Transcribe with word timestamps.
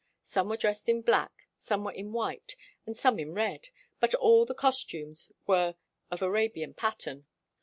Some 0.23 0.49
were 0.49 0.57
dressed 0.57 0.89
in 0.89 1.03
black, 1.03 1.31
some 1.59 1.83
were 1.83 1.91
in 1.91 2.11
white, 2.11 2.55
and 2.87 2.97
some 2.97 3.19
in 3.19 3.33
red; 3.35 3.69
but 3.99 4.15
all 4.15 4.45
the 4.47 4.55
costumes 4.55 5.31
were 5.45 5.75
of 6.09 6.23
Arabian 6.23 6.73
pattern. 6.73 7.27